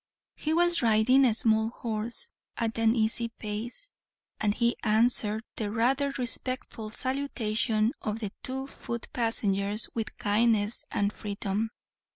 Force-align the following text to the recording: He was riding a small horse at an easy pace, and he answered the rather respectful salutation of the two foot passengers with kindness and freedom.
He 0.35 0.51
was 0.51 0.81
riding 0.81 1.25
a 1.25 1.33
small 1.35 1.69
horse 1.69 2.29
at 2.57 2.79
an 2.79 2.95
easy 2.95 3.29
pace, 3.37 3.91
and 4.39 4.55
he 4.55 4.75
answered 4.81 5.43
the 5.57 5.69
rather 5.69 6.09
respectful 6.17 6.89
salutation 6.89 7.93
of 8.01 8.19
the 8.19 8.31
two 8.41 8.65
foot 8.65 9.07
passengers 9.13 9.87
with 9.93 10.17
kindness 10.17 10.85
and 10.89 11.13
freedom. 11.13 11.69